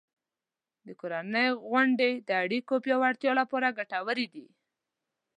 د 0.85 0.87
کورنۍ 0.99 1.47
غونډې 1.69 2.09
د 2.27 2.29
اړیکو 2.43 2.73
پیاوړتیا 2.83 3.31
لپاره 3.41 3.75
ګټورې 3.77 4.25
دي. 4.33 4.45